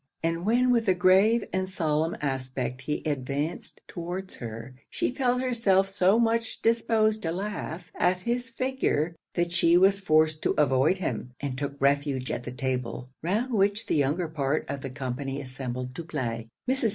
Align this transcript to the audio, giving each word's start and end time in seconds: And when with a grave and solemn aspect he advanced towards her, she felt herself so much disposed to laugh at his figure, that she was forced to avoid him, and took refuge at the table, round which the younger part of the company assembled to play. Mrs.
And 0.23 0.47
when 0.47 0.71
with 0.71 0.87
a 0.87 0.95
grave 0.95 1.43
and 1.53 1.69
solemn 1.69 2.15
aspect 2.23 2.81
he 2.81 3.03
advanced 3.05 3.81
towards 3.87 4.33
her, 4.37 4.73
she 4.89 5.11
felt 5.13 5.41
herself 5.41 5.87
so 5.87 6.17
much 6.17 6.63
disposed 6.63 7.21
to 7.21 7.31
laugh 7.31 7.91
at 7.93 8.21
his 8.21 8.49
figure, 8.49 9.15
that 9.35 9.51
she 9.51 9.77
was 9.77 9.99
forced 9.99 10.41
to 10.41 10.55
avoid 10.57 10.97
him, 10.97 11.29
and 11.39 11.55
took 11.55 11.79
refuge 11.79 12.31
at 12.31 12.45
the 12.45 12.51
table, 12.51 13.11
round 13.21 13.53
which 13.53 13.85
the 13.85 13.95
younger 13.95 14.27
part 14.27 14.65
of 14.67 14.81
the 14.81 14.89
company 14.89 15.39
assembled 15.39 15.93
to 15.93 16.03
play. 16.03 16.47
Mrs. 16.67 16.89